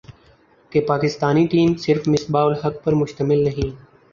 کہ 0.71 0.81
پاکستانی 0.87 1.45
ٹیم 1.47 1.75
صرف 1.77 2.07
مصباح 2.07 2.45
الحق 2.45 2.83
پر 2.83 2.93
مشتمل 2.93 3.43
نہیں 3.43 3.71